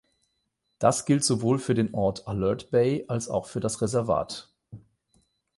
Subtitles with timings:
[0.79, 4.51] Das gilt sowohl für den Ort Alert Bay als auch für das Reservat.